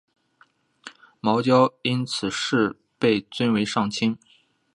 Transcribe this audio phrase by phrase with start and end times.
[1.19, 4.17] 茅焦因此事被尊为上卿。